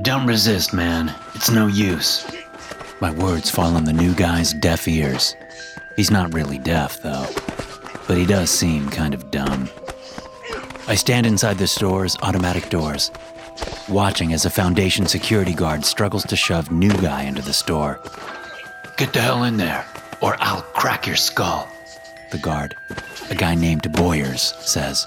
Don't 0.00 0.26
resist, 0.26 0.72
man. 0.72 1.14
It's 1.34 1.50
no 1.50 1.66
use. 1.66 2.26
My 3.02 3.10
words 3.12 3.50
fall 3.50 3.76
on 3.76 3.84
the 3.84 3.92
new 3.92 4.14
guy's 4.14 4.54
deaf 4.54 4.88
ears. 4.88 5.36
He's 5.96 6.10
not 6.10 6.32
really 6.32 6.56
deaf, 6.56 7.02
though, 7.02 7.26
but 8.08 8.16
he 8.16 8.24
does 8.24 8.48
seem 8.48 8.88
kind 8.88 9.12
of 9.12 9.30
dumb. 9.30 9.68
I 10.88 10.94
stand 10.94 11.26
inside 11.26 11.58
the 11.58 11.66
store's 11.66 12.16
automatic 12.22 12.70
doors, 12.70 13.10
watching 13.86 14.32
as 14.32 14.46
a 14.46 14.50
Foundation 14.50 15.04
security 15.04 15.52
guard 15.52 15.84
struggles 15.84 16.24
to 16.24 16.36
shove 16.36 16.72
new 16.72 16.92
guy 16.94 17.24
into 17.24 17.42
the 17.42 17.52
store. 17.52 18.00
Get 18.96 19.12
the 19.12 19.20
hell 19.20 19.44
in 19.44 19.58
there, 19.58 19.84
or 20.22 20.36
I'll 20.40 20.62
crack 20.62 21.06
your 21.06 21.16
skull. 21.16 21.68
The 22.30 22.38
guard, 22.38 22.74
a 23.28 23.34
guy 23.34 23.54
named 23.54 23.92
Boyers, 23.92 24.54
says. 24.58 25.06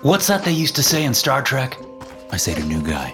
What's 0.00 0.28
that 0.28 0.44
they 0.44 0.52
used 0.52 0.76
to 0.76 0.82
say 0.82 1.04
in 1.04 1.12
Star 1.12 1.42
Trek? 1.42 1.76
I 2.30 2.38
say 2.38 2.54
to 2.54 2.64
new 2.64 2.82
guy. 2.82 3.12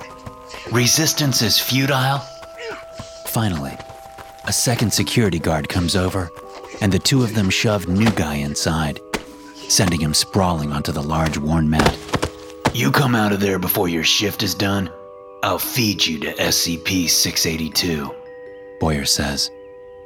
Resistance 0.69 1.43
is 1.43 1.59
futile? 1.59 2.19
Finally, 3.27 3.77
a 4.45 4.53
second 4.53 4.93
security 4.93 5.39
guard 5.39 5.69
comes 5.69 5.97
over, 5.97 6.31
and 6.81 6.93
the 6.93 6.99
two 6.99 7.25
of 7.25 7.35
them 7.35 7.51
shove 7.51 7.89
new 7.89 8.11
guy 8.13 8.37
inside, 8.37 9.01
sending 9.69 10.01
him 10.01 10.15
sprawling 10.15 10.73
onto 10.73 10.93
the 10.93 11.03
large 11.03 11.39
worn 11.39 11.69
mat. 11.69 11.99
You 12.73 12.93
come 12.93 13.17
out 13.17 13.33
of 13.33 13.41
there 13.41 13.59
before 13.59 13.89
your 13.89 14.05
shift 14.05 14.45
is 14.45 14.55
done, 14.55 14.91
I'll 15.43 15.59
feed 15.59 16.07
you 16.07 16.21
to 16.21 16.35
SCP 16.35 17.09
682. 17.09 18.15
Boyer 18.79 19.05
says. 19.05 19.51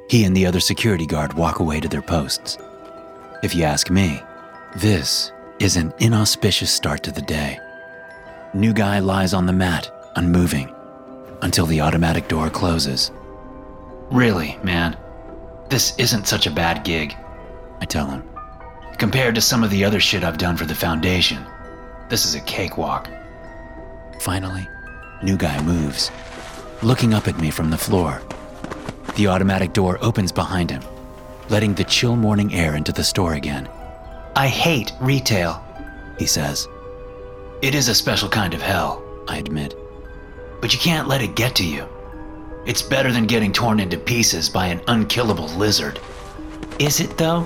He 0.09 0.23
and 0.23 0.35
the 0.35 0.45
other 0.45 0.59
security 0.59 1.05
guard 1.05 1.33
walk 1.33 1.59
away 1.59 1.79
to 1.79 1.87
their 1.87 2.01
posts. 2.01 2.57
If 3.43 3.53
you 3.53 3.63
ask 3.63 3.89
me, 3.89 4.21
this 4.77 5.31
is 5.59 5.77
an 5.77 5.93
inauspicious 5.99 6.71
start 6.71 7.03
to 7.03 7.11
the 7.11 7.21
day. 7.21 7.59
New 8.53 8.73
guy 8.73 8.99
lies 8.99 9.33
on 9.33 9.45
the 9.45 9.53
mat, 9.53 9.91
unmoving, 10.15 10.73
until 11.41 11.65
the 11.65 11.81
automatic 11.81 12.27
door 12.27 12.49
closes. 12.49 13.11
Really, 14.11 14.57
man, 14.63 14.97
this 15.69 15.97
isn't 15.97 16.27
such 16.27 16.47
a 16.47 16.51
bad 16.51 16.83
gig. 16.83 17.15
I 17.81 17.85
tell 17.85 18.07
him. 18.07 18.23
Compared 18.97 19.35
to 19.35 19.41
some 19.41 19.63
of 19.63 19.71
the 19.71 19.83
other 19.83 19.99
shit 19.99 20.23
I've 20.23 20.37
done 20.37 20.55
for 20.55 20.65
the 20.65 20.75
Foundation, 20.75 21.43
this 22.09 22.25
is 22.25 22.35
a 22.35 22.41
cakewalk. 22.41 23.09
Finally, 24.21 24.67
new 25.23 25.37
guy 25.37 25.61
moves, 25.63 26.11
looking 26.81 27.13
up 27.13 27.27
at 27.27 27.39
me 27.39 27.49
from 27.49 27.69
the 27.69 27.77
floor. 27.77 28.21
The 29.15 29.27
automatic 29.27 29.73
door 29.73 29.97
opens 30.01 30.31
behind 30.31 30.69
him, 30.69 30.81
letting 31.49 31.73
the 31.73 31.83
chill 31.83 32.15
morning 32.15 32.53
air 32.53 32.75
into 32.75 32.91
the 32.91 33.03
store 33.03 33.33
again. 33.33 33.67
I 34.35 34.47
hate 34.47 34.91
retail, 34.99 35.63
He 36.19 36.25
says, 36.25 36.67
It 37.61 37.75
is 37.75 37.87
a 37.87 37.95
special 37.95 38.29
kind 38.29 38.53
of 38.53 38.61
hell, 38.61 39.03
I 39.27 39.37
admit. 39.37 39.75
But 40.65 40.73
you 40.73 40.79
can't 40.79 41.07
let 41.07 41.21
it 41.21 41.35
get 41.35 41.53
to 41.53 41.63
you. 41.63 41.87
It's 42.65 42.81
better 42.81 43.11
than 43.11 43.27
getting 43.27 43.53
torn 43.53 43.79
into 43.79 43.99
pieces 43.99 44.49
by 44.49 44.65
an 44.65 44.81
unkillable 44.87 45.47
lizard. 45.49 45.99
Is 46.79 46.99
it 46.99 47.19
though? 47.19 47.45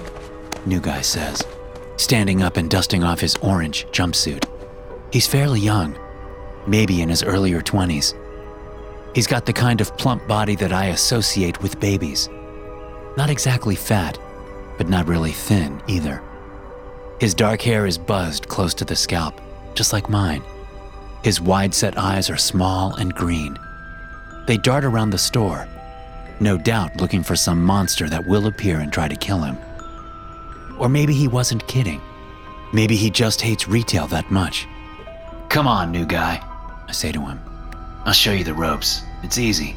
New 0.65 0.79
guy 0.79 1.01
says, 1.01 1.45
standing 1.97 2.41
up 2.41 2.55
and 2.55 2.69
dusting 2.69 3.03
off 3.03 3.19
his 3.19 3.35
orange 3.41 3.87
jumpsuit. 3.87 4.45
He's 5.11 5.27
fairly 5.27 5.59
young, 5.59 5.99
maybe 6.65 7.01
in 7.01 7.09
his 7.09 7.21
earlier 7.21 7.59
20s. 7.59 8.13
He's 9.13 9.27
got 9.27 9.45
the 9.45 9.51
kind 9.51 9.81
of 9.81 9.97
plump 9.97 10.25
body 10.25 10.55
that 10.55 10.71
I 10.71 10.85
associate 10.85 11.61
with 11.61 11.77
babies. 11.81 12.29
Not 13.17 13.29
exactly 13.29 13.75
fat, 13.75 14.17
but 14.77 14.87
not 14.87 15.09
really 15.09 15.33
thin 15.33 15.83
either. 15.87 16.23
His 17.19 17.33
dark 17.33 17.61
hair 17.61 17.85
is 17.85 17.97
buzzed 17.97 18.47
close 18.47 18.73
to 18.75 18.85
the 18.85 18.95
scalp, 18.95 19.41
just 19.73 19.91
like 19.91 20.07
mine. 20.07 20.41
His 21.23 21.41
wide 21.41 21.73
set 21.73 21.97
eyes 21.97 22.29
are 22.29 22.37
small 22.37 22.95
and 22.95 23.13
green. 23.13 23.57
They 24.47 24.57
dart 24.57 24.85
around 24.85 25.09
the 25.09 25.17
store, 25.17 25.67
no 26.39 26.57
doubt 26.57 26.95
looking 27.01 27.23
for 27.23 27.35
some 27.35 27.63
monster 27.63 28.07
that 28.09 28.25
will 28.25 28.47
appear 28.47 28.79
and 28.79 28.91
try 28.91 29.07
to 29.07 29.15
kill 29.15 29.39
him. 29.41 29.57
Or 30.77 30.87
maybe 30.87 31.13
he 31.13 31.27
wasn't 31.27 31.67
kidding. 31.67 32.01
Maybe 32.71 32.95
he 32.95 33.09
just 33.09 33.41
hates 33.41 33.67
retail 33.67 34.07
that 34.07 34.31
much. 34.31 34.67
Come 35.49 35.67
on, 35.67 35.91
new 35.91 36.05
guy. 36.05 36.41
I 36.87 36.91
say 36.91 37.11
to 37.11 37.21
him. 37.21 37.39
I'll 38.05 38.13
show 38.13 38.31
you 38.31 38.43
the 38.43 38.53
ropes. 38.53 39.03
It's 39.21 39.37
easy. 39.37 39.75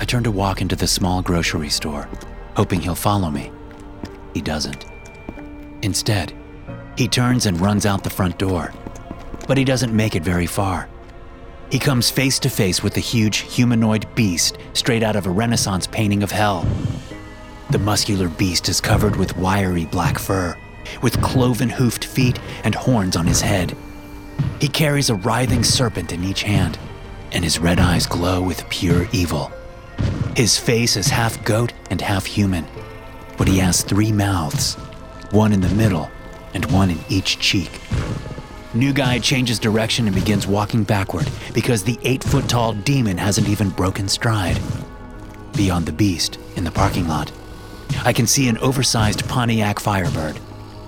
I 0.00 0.04
turn 0.04 0.24
to 0.24 0.30
walk 0.30 0.60
into 0.60 0.76
the 0.76 0.86
small 0.86 1.22
grocery 1.22 1.70
store, 1.70 2.08
hoping 2.54 2.80
he'll 2.80 2.94
follow 2.94 3.30
me. 3.30 3.50
He 4.34 4.42
doesn't. 4.42 4.84
Instead, 5.82 6.34
he 6.96 7.08
turns 7.08 7.46
and 7.46 7.60
runs 7.60 7.86
out 7.86 8.04
the 8.04 8.10
front 8.10 8.38
door. 8.38 8.72
But 9.48 9.58
he 9.58 9.64
doesn't 9.64 9.96
make 9.96 10.14
it 10.14 10.22
very 10.22 10.46
far. 10.46 10.88
He 11.70 11.78
comes 11.78 12.10
face 12.10 12.38
to 12.40 12.48
face 12.48 12.82
with 12.82 12.94
the 12.94 13.00
huge 13.00 13.38
humanoid 13.38 14.06
beast 14.14 14.56
straight 14.72 15.02
out 15.02 15.16
of 15.16 15.26
a 15.26 15.30
Renaissance 15.30 15.86
painting 15.86 16.22
of 16.22 16.30
hell. 16.30 16.66
The 17.70 17.78
muscular 17.78 18.28
beast 18.28 18.68
is 18.68 18.80
covered 18.80 19.16
with 19.16 19.36
wiry 19.36 19.84
black 19.84 20.18
fur, 20.18 20.56
with 21.02 21.20
cloven 21.20 21.68
hoofed 21.68 22.04
feet 22.04 22.38
and 22.64 22.74
horns 22.74 23.16
on 23.16 23.26
his 23.26 23.42
head. 23.42 23.76
He 24.60 24.68
carries 24.68 25.10
a 25.10 25.14
writhing 25.16 25.64
serpent 25.64 26.12
in 26.12 26.24
each 26.24 26.42
hand, 26.42 26.78
and 27.32 27.44
his 27.44 27.58
red 27.58 27.78
eyes 27.78 28.06
glow 28.06 28.40
with 28.40 28.68
pure 28.70 29.06
evil. 29.12 29.52
His 30.34 30.56
face 30.56 30.96
is 30.96 31.08
half 31.08 31.44
goat 31.44 31.72
and 31.90 32.00
half 32.00 32.24
human, 32.24 32.66
but 33.36 33.48
he 33.48 33.58
has 33.58 33.82
three 33.82 34.12
mouths 34.12 34.74
one 35.30 35.52
in 35.52 35.60
the 35.60 35.68
middle 35.74 36.10
and 36.54 36.64
one 36.72 36.88
in 36.88 36.98
each 37.10 37.38
cheek. 37.38 37.70
New 38.78 38.92
guy 38.92 39.18
changes 39.18 39.58
direction 39.58 40.06
and 40.06 40.14
begins 40.14 40.46
walking 40.46 40.84
backward 40.84 41.28
because 41.52 41.82
the 41.82 41.98
eight 42.04 42.22
foot 42.22 42.48
tall 42.48 42.74
demon 42.74 43.18
hasn't 43.18 43.48
even 43.48 43.70
broken 43.70 44.06
stride. 44.06 44.56
Beyond 45.56 45.84
the 45.84 45.92
beast, 45.92 46.38
in 46.54 46.62
the 46.62 46.70
parking 46.70 47.08
lot, 47.08 47.32
I 48.04 48.12
can 48.12 48.28
see 48.28 48.48
an 48.48 48.56
oversized 48.58 49.28
Pontiac 49.28 49.80
Firebird, 49.80 50.38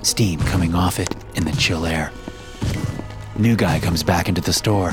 steam 0.03 0.39
coming 0.39 0.73
off 0.73 1.01
it 1.01 1.13
in 1.35 1.45
the 1.45 1.51
chill 1.51 1.85
air. 1.85 2.13
New 3.37 3.57
guy 3.57 3.81
comes 3.81 4.05
back 4.05 4.29
into 4.29 4.41
the 4.41 4.53
store, 4.53 4.93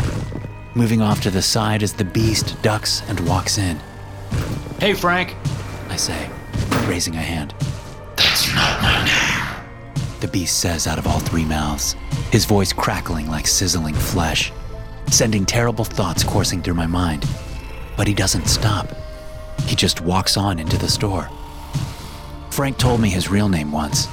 moving 0.74 1.03
off 1.03 1.22
to 1.22 1.30
the 1.30 1.44
side 1.44 1.84
as 1.84 1.94
the 1.94 2.03
beast 2.03 2.59
ducks 2.63 3.03
and 3.07 3.19
walks 3.30 3.59
in. 3.59 3.80
Hey, 4.80 4.96
Frank. 4.96 5.36
I 5.90 5.97
say, 5.97 6.31
raising 6.88 7.16
a 7.16 7.22
hand. 7.22 7.53
That's 8.16 8.47
not 8.56 8.81
my 8.81 9.06
name. 9.06 10.18
The 10.19 10.28
beast 10.28 10.57
says 10.57 10.88
out 10.88 10.97
of 10.97 11.06
all 11.06 11.19
three 11.19 11.46
mouths, 11.46 11.96
his 12.31 12.45
voice 12.45 12.73
crackling 12.73 13.27
like 13.27 13.47
sizzling 13.47 13.95
flesh, 13.95 14.51
sending 15.09 15.45
terrible 15.45 15.85
thoughts 15.85 16.23
coursing 16.23 16.61
through 16.61 16.73
my 16.73 16.88
mind. 16.88 17.25
But 17.95 18.07
he 18.07 18.13
doesn't 18.13 18.47
stop. 18.47 18.88
He 19.65 19.75
just 19.75 20.01
walks 20.01 20.38
on 20.38 20.59
into 20.59 20.77
the 20.77 20.89
store. 20.89 21.29
Frank 22.51 22.77
told 22.77 23.01
me 23.01 23.09
his 23.09 23.29
real 23.29 23.49
name 23.49 23.71
once, 23.71 24.07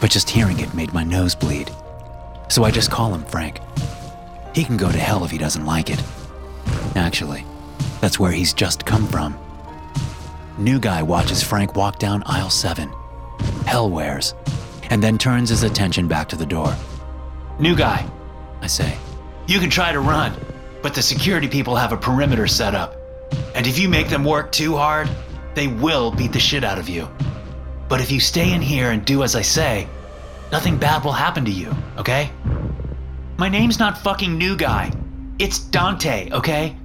but 0.00 0.10
just 0.10 0.30
hearing 0.30 0.60
it 0.60 0.74
made 0.74 0.94
my 0.94 1.04
nose 1.04 1.34
bleed. 1.34 1.70
So 2.48 2.64
I 2.64 2.70
just 2.70 2.90
call 2.90 3.14
him 3.14 3.24
Frank. 3.24 3.60
He 4.54 4.64
can 4.64 4.76
go 4.76 4.90
to 4.90 4.98
hell 4.98 5.24
if 5.24 5.30
he 5.30 5.38
doesn't 5.38 5.66
like 5.66 5.90
it. 5.90 6.02
Actually, 6.96 7.44
that's 8.00 8.18
where 8.18 8.32
he's 8.32 8.52
just 8.52 8.84
come 8.86 9.06
from. 9.06 9.38
New 10.58 10.78
guy 10.78 11.02
watches 11.02 11.42
Frank 11.42 11.76
walk 11.76 11.98
down 11.98 12.22
aisle 12.26 12.50
7. 12.50 12.90
Hellwares, 13.64 14.34
and 14.90 15.02
then 15.02 15.16
turns 15.16 15.50
his 15.50 15.62
attention 15.62 16.08
back 16.08 16.28
to 16.28 16.36
the 16.36 16.46
door. 16.46 16.74
New 17.60 17.76
guy. 17.76 18.08
I 18.62 18.66
say, 18.66 18.96
You 19.46 19.60
can 19.60 19.68
try 19.68 19.92
to 19.92 20.00
run, 20.00 20.34
but 20.80 20.94
the 20.94 21.02
security 21.02 21.46
people 21.46 21.76
have 21.76 21.92
a 21.92 21.96
perimeter 21.96 22.46
set 22.46 22.74
up. 22.74 22.96
And 23.54 23.66
if 23.66 23.78
you 23.78 23.86
make 23.86 24.08
them 24.08 24.24
work 24.24 24.50
too 24.50 24.76
hard, 24.76 25.10
they 25.54 25.66
will 25.66 26.10
beat 26.10 26.32
the 26.32 26.40
shit 26.40 26.64
out 26.64 26.78
of 26.78 26.88
you. 26.88 27.06
But 27.88 28.00
if 28.00 28.10
you 28.10 28.18
stay 28.18 28.54
in 28.54 28.62
here 28.62 28.92
and 28.92 29.04
do 29.04 29.22
as 29.22 29.36
I 29.36 29.42
say, 29.42 29.86
nothing 30.50 30.78
bad 30.78 31.04
will 31.04 31.12
happen 31.12 31.44
to 31.44 31.50
you, 31.50 31.74
okay? 31.98 32.30
My 33.36 33.50
name's 33.50 33.78
not 33.78 33.98
fucking 33.98 34.38
New 34.38 34.56
Guy. 34.56 34.90
It's 35.38 35.58
Dante, 35.58 36.30
okay? 36.30 36.76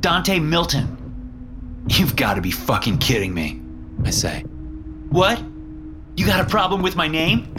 Dante 0.00 0.38
Milton. 0.40 1.84
You've 1.88 2.16
got 2.16 2.34
to 2.34 2.42
be 2.42 2.50
fucking 2.50 2.98
kidding 2.98 3.32
me. 3.32 3.62
I 4.04 4.10
say, 4.10 4.40
What? 5.08 5.42
You 6.16 6.26
got 6.26 6.40
a 6.40 6.48
problem 6.48 6.82
with 6.82 6.96
my 6.96 7.08
name? 7.08 7.54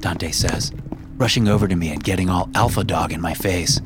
Dante 0.00 0.32
says, 0.32 0.72
rushing 1.18 1.48
over 1.48 1.68
to 1.68 1.76
me 1.76 1.90
and 1.90 2.02
getting 2.02 2.30
all 2.30 2.48
alpha 2.54 2.84
dog 2.84 3.12
in 3.12 3.20
my 3.20 3.34
face. 3.34 3.80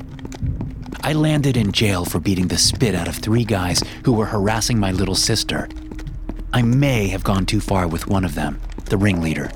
I 1.03 1.15
landed 1.15 1.57
in 1.57 1.73
jail 1.73 2.05
for 2.05 2.21
beating 2.21 2.49
the 2.49 2.59
spit 2.59 2.95
out 2.95 3.09
of 3.09 3.17
three 3.17 3.45
guys 3.45 3.83
who 4.05 4.13
were 4.13 4.27
harassing 4.27 4.79
my 4.79 4.93
little 4.93 5.15
sister. 5.15 5.69
I 6.53 6.63
may 6.63 7.09
have 7.09 7.25
gone 7.25 7.47
too 7.47 7.61
far 7.61 7.89
with 7.89 8.07
one 8.07 8.25
of 8.25 8.35
them, 8.35 8.61
the 8.85 8.99
ringleader. 8.99 9.51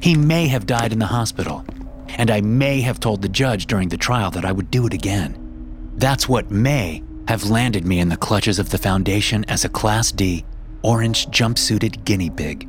He 0.00 0.14
may 0.14 0.46
have 0.48 0.66
died 0.66 0.92
in 0.92 0.98
the 0.98 1.06
hospital, 1.06 1.64
and 2.08 2.30
I 2.30 2.42
may 2.42 2.82
have 2.82 3.00
told 3.00 3.22
the 3.22 3.28
judge 3.28 3.66
during 3.66 3.88
the 3.88 3.96
trial 3.96 4.30
that 4.32 4.44
I 4.44 4.52
would 4.52 4.70
do 4.70 4.86
it 4.86 4.94
again. 4.94 5.92
That's 5.96 6.28
what 6.28 6.50
may 6.50 7.02
have 7.26 7.50
landed 7.50 7.84
me 7.86 7.98
in 7.98 8.10
the 8.10 8.16
clutches 8.16 8.58
of 8.58 8.70
the 8.70 8.78
Foundation 8.78 9.44
as 9.48 9.64
a 9.64 9.68
Class 9.70 10.12
D, 10.12 10.44
orange 10.82 11.26
jumpsuited 11.28 12.04
guinea 12.04 12.30
pig. 12.30 12.68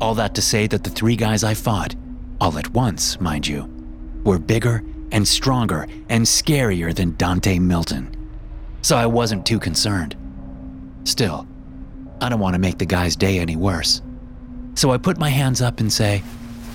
All 0.00 0.14
that 0.14 0.34
to 0.34 0.42
say 0.42 0.66
that 0.66 0.82
the 0.82 0.90
three 0.90 1.14
guys 1.14 1.44
I 1.44 1.54
fought, 1.54 1.94
all 2.40 2.58
at 2.58 2.68
once, 2.70 3.20
mind 3.20 3.46
you, 3.46 3.68
were 4.24 4.38
bigger 4.38 4.82
and 5.12 5.26
stronger 5.26 5.86
and 6.08 6.24
scarier 6.24 6.94
than 6.94 7.16
Dante 7.16 7.58
Milton. 7.58 8.12
so 8.82 8.96
I 8.96 9.06
wasn't 9.06 9.46
too 9.46 9.58
concerned. 9.58 10.14
Still, 11.04 11.46
I 12.20 12.28
don't 12.28 12.40
want 12.40 12.54
to 12.54 12.60
make 12.60 12.78
the 12.78 12.86
guy's 12.86 13.16
day 13.16 13.38
any 13.38 13.56
worse. 13.56 14.02
So 14.74 14.90
I 14.92 14.98
put 14.98 15.18
my 15.18 15.28
hands 15.28 15.60
up 15.62 15.80
and 15.80 15.92
say, 15.92 16.22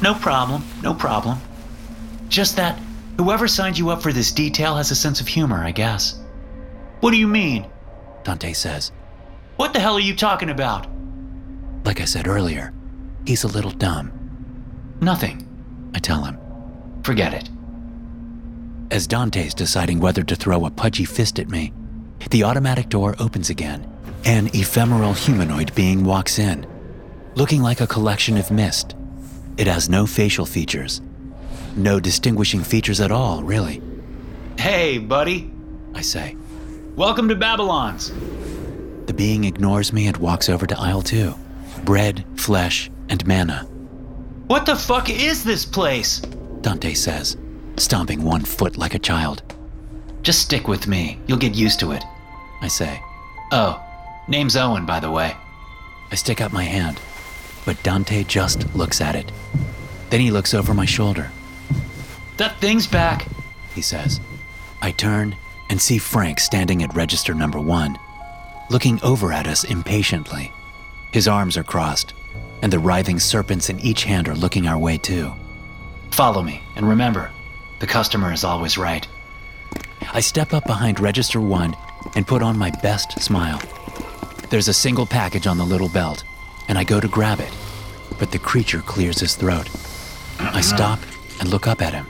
No 0.02 0.14
problem, 0.14 0.64
no 0.82 0.94
problem. 0.94 1.38
Just 2.30 2.56
that 2.56 2.80
whoever 3.18 3.48
signed 3.48 3.78
you 3.78 3.90
up 3.90 4.02
for 4.02 4.12
this 4.14 4.32
detail 4.32 4.76
has 4.78 4.92
a 4.92 4.96
sense 4.96 5.22
of 5.22 5.28
humor, 5.28 5.64
I 5.64 5.72
guess. 5.72 6.20
What 7.02 7.12
do 7.12 7.18
you 7.18 7.28
mean? 7.28 7.68
Dante 8.24 8.54
says. 8.54 8.92
What 9.58 9.74
the 9.74 9.80
hell 9.80 9.96
are 9.96 10.00
you 10.00 10.16
talking 10.16 10.50
about? 10.50 10.88
Like 11.86 12.02
I 12.02 12.06
said 12.06 12.28
earlier, 12.28 12.74
he's 13.26 13.44
a 13.44 13.48
little 13.48 13.72
dumb. 13.72 14.12
Nothing. 15.02 15.48
I 15.94 16.00
tell 16.00 16.24
him. 16.24 16.38
Forget 17.04 17.34
it. 17.34 17.50
As 18.92 19.08
Dante's 19.08 19.54
deciding 19.54 20.00
whether 20.00 20.24
to 20.24 20.36
throw 20.36 20.66
a 20.66 20.72
pudgy 20.72 21.06
fist 21.06 21.40
at 21.40 21.50
me, 21.50 21.74
the 22.30 22.44
automatic 22.44 22.90
door 22.90 23.16
opens 23.20 23.50
again. 23.50 23.88
An 24.26 24.48
ephemeral 24.54 25.14
humanoid 25.14 25.74
being 25.74 26.04
walks 26.04 26.38
in, 26.38 26.68
looking 27.36 27.62
like 27.62 27.82
a 27.82 27.88
collection 27.88 28.38
of 28.38 28.52
mist. 28.52 28.96
It 29.58 29.68
has 29.68 29.90
no 29.90 30.06
facial 30.06 30.46
features, 30.46 31.02
no 31.76 32.00
distinguishing 32.00 32.64
features 32.64 33.00
at 33.02 33.12
all, 33.12 33.44
really, 33.44 33.82
Hey, 34.62 35.00
buddy. 35.00 35.52
I 35.96 36.02
say. 36.02 36.38
Welcome 36.96 37.30
to 37.30 37.36
Babylon's. 37.36 38.12
The 39.08 39.14
being 39.14 39.46
ignores 39.46 39.92
me 39.92 40.06
and 40.06 40.16
walks 40.18 40.50
over 40.50 40.68
to 40.68 40.80
aisle 40.80 41.02
two 41.02 41.34
bread, 41.84 42.24
flesh, 42.36 42.92
and 43.10 43.26
manna, 43.26 43.68
What 44.52 44.66
the 44.66 44.76
fuck 44.76 45.10
is 45.10 45.46
this 45.46 45.64
place? 45.64 46.20
Dante 46.60 46.94
says, 46.94 47.38
stomping 47.78 48.22
one 48.22 48.44
foot 48.44 48.76
like 48.76 48.94
a 48.94 49.00
child. 49.00 49.44
Just 50.24 50.42
stick 50.42 50.68
with 50.68 50.88
me. 50.88 51.22
You'll 51.26 51.38
get 51.38 51.56
used 51.56 51.80
to 51.80 51.94
it. 51.94 52.04
I 52.60 52.68
say. 52.68 53.02
Oh, 53.54 53.82
name's 54.28 54.58
Owen, 54.58 54.86
by 54.86 55.00
the 55.00 55.10
way. 55.10 55.38
I 56.12 56.16
stick 56.16 56.42
out 56.42 56.52
my 56.52 56.66
hand, 56.66 57.00
but 57.64 57.82
Dante 57.82 58.26
just 58.26 58.76
looks 58.76 59.00
at 59.00 59.16
it. 59.16 59.32
Then 60.10 60.20
he 60.20 60.32
looks 60.32 60.54
over 60.54 60.74
my 60.74 60.86
shoulder, 60.86 61.32
That 62.36 62.60
thing's 62.60 62.88
back. 62.88 63.30
he 63.74 63.82
says. 63.82 64.20
I 64.82 64.92
turn 64.92 65.38
and 65.70 65.80
see 65.80 65.98
Frank 65.98 66.42
standing 66.42 66.84
at 66.84 66.94
register 66.94 67.34
number 67.34 67.62
one, 67.62 67.98
looking 68.70 69.02
over 69.02 69.32
at 69.32 69.48
us 69.48 69.64
impatiently. 69.64 70.52
His 71.14 71.30
arms 71.30 71.56
are 71.56 71.64
crossed, 71.64 72.14
and 72.62 72.72
the 72.72 72.80
writhing 72.80 73.20
serpents 73.20 73.70
in 73.70 73.80
each 73.80 74.04
hand 74.04 74.28
are 74.28 74.36
looking 74.36 74.68
our 74.68 74.78
way 74.78 74.98
too. 74.98 75.34
Follow 76.12 76.44
me, 76.44 76.62
and 76.76 76.88
remember, 76.88 77.32
the 77.80 77.88
customer 77.88 78.32
is 78.32 78.44
always 78.44 78.78
right. 78.78 79.08
I 80.14 80.20
step 80.20 80.54
up 80.54 80.66
behind 80.66 81.00
register 81.00 81.42
one 81.42 81.76
and 82.16 82.28
put 82.28 82.44
on 82.44 82.58
my 82.58 82.70
best 82.82 83.20
smile. 83.20 83.62
There's 84.50 84.68
a 84.68 84.74
single 84.74 85.06
package 85.06 85.48
on 85.48 85.58
the 85.58 85.66
little 85.66 85.90
belt, 85.90 86.24
and 86.68 86.78
I 86.78 86.84
go 86.84 87.00
to 87.00 87.08
grab 87.08 87.40
it, 87.40 87.52
but 88.20 88.32
the 88.32 88.40
creature 88.40 88.82
clears 88.82 89.20
his 89.20 89.36
throat. 89.36 89.70
I 90.40 90.48
uh-huh. 90.48 90.62
stop 90.62 91.00
and 91.40 91.50
look 91.50 91.68
up 91.68 91.82
at 91.82 91.94
him. 91.94 92.06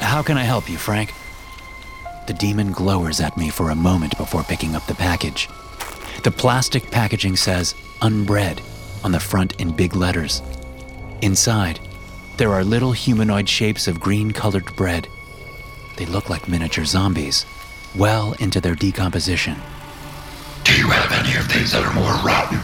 How 0.00 0.22
can 0.22 0.36
I 0.36 0.42
help 0.42 0.68
you, 0.68 0.76
Frank? 0.76 1.14
The 2.26 2.34
demon 2.34 2.72
glowers 2.72 3.20
at 3.20 3.36
me 3.36 3.50
for 3.50 3.70
a 3.70 3.74
moment 3.76 4.18
before 4.18 4.42
picking 4.42 4.74
up 4.74 4.86
the 4.86 4.94
package. 4.94 5.48
The 6.24 6.32
plastic 6.32 6.90
packaging 6.90 7.36
says 7.36 7.74
unbread 8.02 8.60
on 9.04 9.12
the 9.12 9.20
front 9.20 9.60
in 9.60 9.74
big 9.74 9.94
letters. 9.94 10.42
Inside, 11.22 11.80
there 12.36 12.52
are 12.52 12.64
little 12.64 12.92
humanoid 12.92 13.48
shapes 13.48 13.88
of 13.88 14.00
green 14.00 14.30
colored 14.30 14.74
bread. 14.76 15.08
They 15.96 16.06
look 16.06 16.28
like 16.28 16.48
miniature 16.48 16.84
zombies, 16.84 17.46
well 17.96 18.34
into 18.40 18.60
their 18.60 18.74
decomposition. 18.74 19.56
Do 20.64 20.76
you 20.76 20.88
have 20.88 21.12
any 21.12 21.36
of 21.38 21.48
these 21.52 21.72
that 21.72 21.84
are 21.84 21.94
more 21.94 22.12
rotten? 22.24 22.58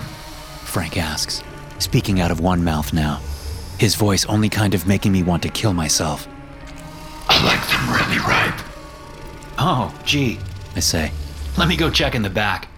Frank 0.64 0.98
asks, 0.98 1.42
speaking 1.78 2.20
out 2.20 2.30
of 2.30 2.40
one 2.40 2.62
mouth 2.64 2.92
now, 2.92 3.20
his 3.78 3.94
voice 3.94 4.26
only 4.26 4.48
kind 4.48 4.74
of 4.74 4.86
making 4.86 5.12
me 5.12 5.22
want 5.22 5.42
to 5.42 5.48
kill 5.48 5.72
myself. 5.72 6.28
I 7.28 7.44
like 7.44 7.66
them 7.68 7.90
really 7.90 8.18
ripe. 8.18 8.60
Oh, 9.58 9.94
gee. 10.04 10.38
I 10.74 10.80
say. 10.80 11.12
Let 11.56 11.68
me 11.68 11.76
go 11.76 11.90
check 11.90 12.14
in 12.14 12.22
the 12.22 12.30
back. 12.30 12.68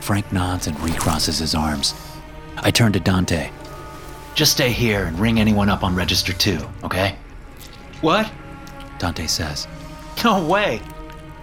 Frank 0.00 0.32
nods 0.32 0.66
and 0.66 0.78
recrosses 0.80 1.38
his 1.38 1.54
arms. 1.54 1.94
I 2.58 2.70
turn 2.70 2.92
to 2.92 3.00
Dante. 3.00 3.50
Just 4.34 4.52
stay 4.52 4.70
here 4.70 5.04
and 5.04 5.18
ring 5.18 5.40
anyone 5.40 5.68
up 5.68 5.82
on 5.82 5.94
register 5.94 6.32
two, 6.32 6.60
okay? 6.84 7.16
What? 8.00 8.30
Dante 8.98 9.26
says. 9.26 9.66
No 10.24 10.46
way. 10.46 10.80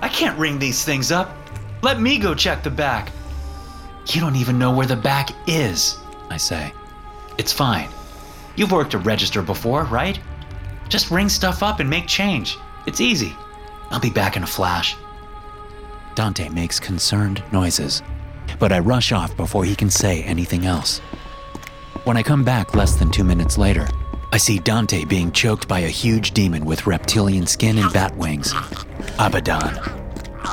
I 0.02 0.10
can't 0.10 0.38
ring 0.38 0.60
these 0.60 0.84
things 0.84 1.12
up. 1.12 1.36
Let 1.82 2.00
me 2.00 2.18
go 2.18 2.36
check 2.36 2.64
the 2.64 2.70
back. 2.70 3.12
You 4.08 4.22
don't 4.22 4.36
even 4.36 4.60
know 4.60 4.72
where 4.72 4.88
the 4.88 4.96
back 4.96 5.30
is. 5.48 5.98
I 6.30 6.38
say. 6.38 6.74
It's 7.38 7.54
fine. 7.54 7.90
You've 8.56 8.72
worked 8.72 8.94
a 8.94 9.00
register 9.00 9.42
before, 9.42 9.86
right? 9.86 10.20
Just 10.90 11.10
ring 11.10 11.30
stuff 11.30 11.64
up 11.64 11.80
and 11.80 11.90
make 11.90 12.08
change. 12.08 12.58
It's 12.86 13.02
easy. 13.02 13.36
I'll 13.90 14.00
be 14.00 14.10
back 14.10 14.36
in 14.38 14.44
a 14.44 14.48
flash. 14.48 14.96
Dante 16.16 16.50
makes 16.50 16.80
concerned 16.80 17.42
noises, 17.52 18.04
but 18.60 18.72
I 18.72 18.80
rush 18.80 19.12
off 19.12 19.36
before 19.38 19.66
he 19.66 19.76
can 19.76 19.90
say 19.90 20.24
anything 20.24 20.66
else. 20.66 21.00
When 22.04 22.18
I 22.18 22.24
come 22.24 22.44
back 22.44 22.76
less 22.76 22.96
than 22.96 23.12
two 23.12 23.24
minutes 23.24 23.58
later, 23.58 23.88
I 24.32 24.38
see 24.38 24.60
Dante 24.60 25.06
being 25.06 25.32
choked 25.32 25.68
by 25.68 25.80
a 25.80 25.88
huge 25.88 26.32
demon 26.32 26.66
with 26.66 26.88
reptilian 26.88 27.46
skin 27.46 27.78
and 27.78 27.94
bat 27.94 28.16
wings. 28.18 28.54
Abaddon, 29.20 29.76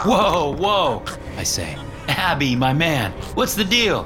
Whoa, 0.04 0.54
whoa. 0.56 1.02
I 1.36 1.42
say. 1.42 1.76
Abby, 2.08 2.56
my 2.56 2.72
man, 2.72 3.12
what's 3.34 3.54
the 3.54 3.64
deal? 3.64 4.04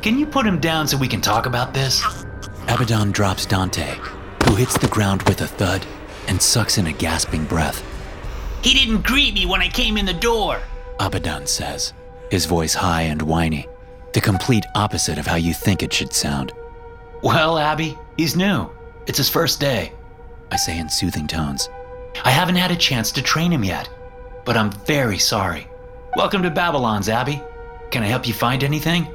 Can 0.00 0.18
you 0.18 0.26
put 0.26 0.46
him 0.46 0.60
down 0.60 0.86
so 0.86 0.96
we 0.96 1.08
can 1.08 1.20
talk 1.20 1.46
about 1.46 1.74
this? 1.74 2.02
Abaddon 2.68 3.12
drops 3.12 3.44
Dante, 3.44 3.96
who 4.44 4.54
hits 4.54 4.78
the 4.78 4.88
ground 4.88 5.22
with 5.22 5.40
a 5.40 5.46
thud 5.46 5.84
and 6.28 6.40
sucks 6.40 6.78
in 6.78 6.86
a 6.86 6.92
gasping 6.92 7.44
breath. 7.44 7.84
He 8.62 8.72
didn't 8.74 9.02
greet 9.04 9.34
me 9.34 9.46
when 9.46 9.60
I 9.60 9.68
came 9.68 9.96
in 9.96 10.06
the 10.06 10.14
door. 10.14 10.60
Abaddon 10.98 11.46
says, 11.46 11.92
his 12.30 12.46
voice 12.46 12.74
high 12.74 13.02
and 13.02 13.22
whiny, 13.22 13.68
the 14.12 14.20
complete 14.20 14.64
opposite 14.74 15.18
of 15.18 15.26
how 15.26 15.36
you 15.36 15.54
think 15.54 15.82
it 15.82 15.92
should 15.92 16.12
sound. 16.12 16.52
Well, 17.22 17.58
Abby, 17.58 17.96
he's 18.16 18.36
new. 18.36 18.68
It's 19.06 19.18
his 19.18 19.28
first 19.28 19.60
day. 19.60 19.92
I 20.50 20.56
say 20.56 20.78
in 20.78 20.88
soothing 20.88 21.26
tones. 21.26 21.68
I 22.24 22.30
haven't 22.30 22.56
had 22.56 22.70
a 22.70 22.76
chance 22.76 23.12
to 23.12 23.22
train 23.22 23.52
him 23.52 23.64
yet, 23.64 23.88
but 24.44 24.56
I'm 24.56 24.70
very 24.70 25.18
sorry. 25.18 25.68
Welcome 26.16 26.42
to 26.42 26.50
Babylon's, 26.50 27.08
Abby. 27.08 27.42
Can 27.90 28.02
I 28.02 28.06
help 28.06 28.26
you 28.26 28.34
find 28.34 28.64
anything? 28.64 29.06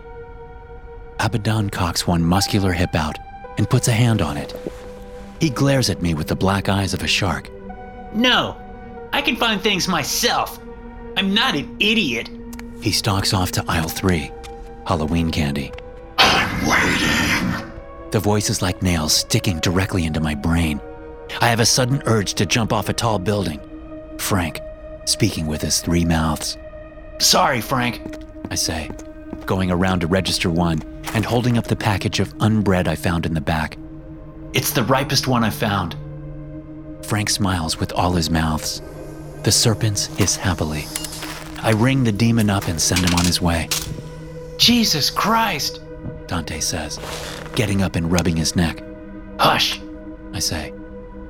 Abaddon 1.19 1.69
cocks 1.69 2.07
one 2.07 2.23
muscular 2.23 2.71
hip 2.71 2.95
out 2.95 3.17
and 3.57 3.69
puts 3.69 3.87
a 3.87 3.91
hand 3.91 4.21
on 4.21 4.37
it. 4.37 4.53
He 5.39 5.49
glares 5.49 5.89
at 5.89 6.01
me 6.01 6.13
with 6.13 6.27
the 6.27 6.35
black 6.35 6.69
eyes 6.69 6.93
of 6.93 7.03
a 7.03 7.07
shark. 7.07 7.49
No, 8.13 8.55
I 9.13 9.21
can 9.21 9.35
find 9.35 9.61
things 9.61 9.87
myself. 9.87 10.59
I'm 11.17 11.33
not 11.33 11.55
an 11.55 11.75
idiot. 11.79 12.29
He 12.81 12.91
stalks 12.91 13.33
off 13.33 13.51
to 13.53 13.65
aisle 13.67 13.89
three 13.89 14.31
Halloween 14.87 15.29
candy. 15.29 15.71
I'm 16.17 16.67
waiting. 16.67 17.71
The 18.09 18.19
voice 18.19 18.49
is 18.49 18.61
like 18.61 18.81
nails 18.81 19.13
sticking 19.13 19.59
directly 19.59 20.03
into 20.05 20.19
my 20.19 20.33
brain. 20.33 20.81
I 21.39 21.49
have 21.49 21.59
a 21.59 21.65
sudden 21.65 22.01
urge 22.07 22.33
to 22.33 22.45
jump 22.45 22.73
off 22.73 22.89
a 22.89 22.93
tall 22.93 23.19
building. 23.19 23.59
Frank, 24.17 24.59
speaking 25.05 25.45
with 25.45 25.61
his 25.61 25.79
three 25.79 26.03
mouths. 26.03 26.57
Sorry, 27.19 27.61
Frank. 27.61 28.01
I 28.49 28.55
say, 28.55 28.89
going 29.45 29.69
around 29.69 30.01
to 30.01 30.07
register 30.07 30.49
one 30.49 30.81
and 31.13 31.23
holding 31.23 31.57
up 31.57 31.65
the 31.65 31.75
package 31.75 32.19
of 32.19 32.33
unbread 32.39 32.87
I 32.87 32.95
found 32.95 33.27
in 33.27 33.35
the 33.35 33.41
back. 33.41 33.77
It's 34.53 34.71
the 34.71 34.83
ripest 34.83 35.27
one 35.27 35.43
I've 35.43 35.53
found. 35.53 35.95
Frank 37.03 37.29
smiles 37.29 37.79
with 37.79 37.93
all 37.93 38.13
his 38.13 38.29
mouths. 38.29 38.81
The 39.43 39.51
serpents 39.51 40.07
hiss 40.07 40.35
happily. 40.35 40.85
I 41.63 41.71
ring 41.71 42.03
the 42.03 42.11
demon 42.11 42.49
up 42.49 42.67
and 42.67 42.81
send 42.81 43.07
him 43.07 43.13
on 43.15 43.25
his 43.25 43.41
way, 43.41 43.69
Jesus 44.57 45.09
Christ. 45.09 45.81
Dante 46.27 46.59
says, 46.59 46.99
getting 47.55 47.81
up 47.81 47.95
and 47.95 48.11
rubbing 48.11 48.35
his 48.35 48.55
neck. 48.55 48.83
Hush. 49.39 49.79
I 50.33 50.39
say, 50.39 50.73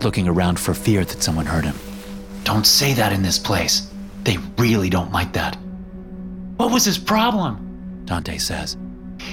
looking 0.02 0.28
around 0.28 0.60
for 0.60 0.74
fear 0.74 1.04
that 1.04 1.24
someone 1.24 1.46
heard 1.46 1.66
him. 1.66 1.76
Don't 2.44 2.66
say 2.66 2.94
that 2.94 3.14
in 3.14 3.22
this 3.22 3.40
place. 3.40 3.92
They 4.24 4.38
really 4.58 4.90
don't 4.90 5.12
like 5.12 5.34
that. 5.34 5.58
What 6.58 6.72
was 6.72 6.86
his 6.86 6.98
problem? 6.98 8.04
Dante 8.06 8.38
says, 8.38 8.78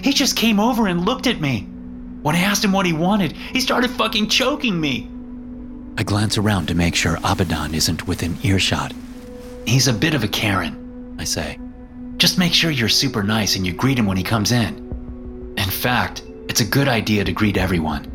He 0.03 0.13
just 0.13 0.37
came 0.37 0.59
over 0.59 0.89
and 0.89 1.05
looked 1.05 1.27
at 1.27 1.41
me. 1.41 1.63
When 2.23 2.35
I 2.35 2.41
asked 2.41 2.65
him 2.65 2.73
what 2.73 2.87
he 2.87 2.93
wanted, 2.93 3.33
he 3.33 3.61
started 3.61 3.91
fucking 3.91 4.29
choking 4.29 4.81
me. 4.81 5.09
I 5.97 6.03
glance 6.03 6.39
around 6.39 6.67
to 6.69 6.75
make 6.75 6.95
sure 6.95 7.19
Abaddon 7.25 7.75
isn't 7.75 8.07
within 8.07 8.37
earshot. 8.43 8.93
He's 9.67 9.89
a 9.89 9.93
bit 9.93 10.15
of 10.15 10.25
a 10.25 10.29
Karen. 10.29 10.78
I 11.19 11.25
say, 11.25 11.59
Just 12.17 12.39
make 12.39 12.53
sure 12.55 12.71
you're 12.71 12.89
super 12.89 13.23
nice 13.23 13.57
and 13.57 13.67
you 13.67 13.73
greet 13.73 13.99
him 13.99 14.07
when 14.07 14.17
he 14.17 14.23
comes 14.23 14.53
in. 14.53 15.55
In 15.57 15.71
fact, 15.71 16.23
it's 16.49 16.61
a 16.61 16.65
good 16.65 16.89
idea 16.89 17.25
to 17.25 17.33
greet 17.33 17.57
everyone. 17.57 18.15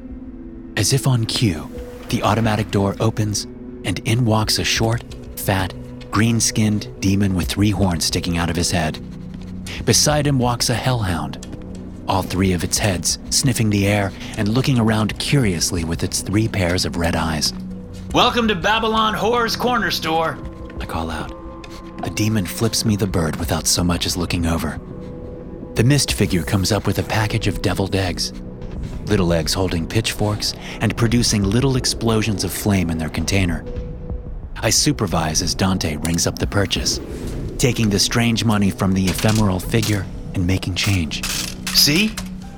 as 0.76 0.92
if 0.92 1.06
on 1.06 1.26
cue, 1.26 1.70
the 2.10 2.24
automatic 2.24 2.72
door 2.72 2.96
opens 3.00 3.44
and 3.86 4.00
in 4.08 4.26
walks 4.26 4.58
a 4.60 4.64
short, 4.64 5.04
fat, 5.36 5.74
green 6.10 6.40
skinned 6.40 6.88
demon 7.00 7.36
with 7.36 7.48
three 7.48 7.70
horns 7.70 8.06
sticking 8.06 8.38
out 8.38 8.50
of 8.50 8.56
his 8.56 8.72
head. 8.72 9.00
Beside 9.86 10.26
him 10.26 10.40
walks 10.40 10.70
a 10.70 10.74
hellhound, 10.74 11.38
all 12.08 12.24
three 12.24 12.54
of 12.54 12.64
its 12.64 12.78
heads 12.78 13.20
sniffing 13.30 13.70
the 13.70 13.88
air 13.88 14.12
and 14.38 14.48
looking 14.48 14.80
around 14.80 15.18
curiously 15.20 15.84
with 15.84 16.04
its 16.04 16.22
three 16.22 16.48
pairs 16.48 16.86
of 16.86 16.98
red 16.98 17.16
eyes. 17.16 17.54
Welcome 18.14 18.48
to 18.48 18.56
Babylon 18.56 19.14
Whore's 19.14 19.58
Corner 19.58 19.92
Store. 19.92 20.38
I 20.80 20.86
call 20.86 21.12
out. 21.12 21.43
The 22.04 22.10
demon 22.10 22.46
flips 22.46 22.84
me 22.84 22.98
the 22.98 23.08
bird 23.08 23.38
without 23.38 23.66
so 23.66 23.82
much 23.82 24.06
as 24.06 24.18
looking 24.18 24.46
over. 24.46 24.78
The 25.76 25.86
mist 25.86 26.12
figure 26.12 26.44
comes 26.44 26.74
up 26.74 26.86
with 26.86 27.00
a 27.00 27.04
package 27.04 27.48
of 27.48 27.62
deviled 27.62 27.96
eggs. 27.96 28.34
Little 29.06 29.32
eggs 29.32 29.54
holding 29.54 29.88
pitchforks 29.88 30.54
and 30.82 30.98
producing 30.98 31.44
little 31.44 31.78
explosions 31.78 32.44
of 32.44 32.52
flame 32.52 32.90
in 32.90 32.98
their 32.98 33.10
container. 33.10 33.64
I 34.58 34.70
supervise 34.70 35.42
as 35.42 35.56
Dante 35.56 35.96
rings 35.96 36.28
up 36.28 36.38
the 36.38 36.46
purchase, 36.46 37.00
taking 37.58 37.90
the 37.90 38.00
strange 38.00 38.44
money 38.44 38.70
from 38.70 38.94
the 38.94 39.06
ephemeral 39.06 39.62
figure 39.62 40.06
and 40.34 40.46
making 40.46 40.76
change. 40.76 41.24
See? 41.70 42.14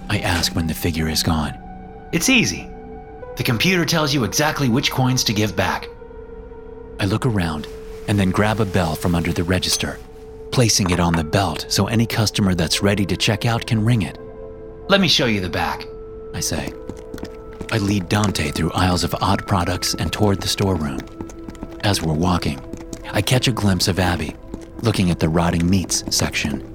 I 0.09 0.19
ask 0.19 0.55
when 0.55 0.65
the 0.65 0.73
figure 0.73 1.07
is 1.07 1.21
gone. 1.21 1.53
It's 2.11 2.29
easy. 2.29 2.67
The 3.37 3.43
computer 3.43 3.85
tells 3.85 4.11
you 4.11 4.23
exactly 4.23 4.69
which 4.69 4.91
coins 4.91 5.23
to 5.25 5.33
give 5.33 5.55
back. 5.55 5.87
I 6.99 7.05
look 7.05 7.27
around 7.27 7.67
and 8.07 8.19
then 8.19 8.31
grab 8.31 8.59
a 8.59 8.65
bell 8.65 8.95
from 8.95 9.15
under 9.15 9.31
the 9.31 9.43
register, 9.43 9.99
placing 10.51 10.89
it 10.89 10.99
on 10.99 11.13
the 11.13 11.23
belt 11.23 11.65
so 11.69 11.87
any 11.87 12.05
customer 12.05 12.55
that's 12.55 12.81
ready 12.81 13.05
to 13.05 13.17
check 13.17 13.45
out 13.45 13.65
can 13.65 13.83
ring 13.83 14.01
it. 14.03 14.17
Let 14.87 15.01
me 15.01 15.07
show 15.07 15.25
you 15.25 15.41
the 15.41 15.49
back. 15.49 15.85
I 16.33 16.39
say. 16.39 16.73
I 17.71 17.77
lead 17.79 18.09
Dante 18.09 18.51
through 18.51 18.71
aisles 18.73 19.03
of 19.03 19.15
odd 19.21 19.47
products 19.47 19.95
and 19.95 20.13
toward 20.13 20.41
the 20.41 20.47
storeroom. 20.47 20.99
As 21.83 22.01
we're 22.01 22.13
walking, 22.13 22.59
I 23.11 23.21
catch 23.21 23.47
a 23.47 23.51
glimpse 23.51 23.87
of 23.87 23.99
Abby, 23.99 24.35
looking 24.81 25.09
at 25.09 25.19
the 25.19 25.29
rotting 25.29 25.69
meats 25.69 26.03
section. 26.15 26.71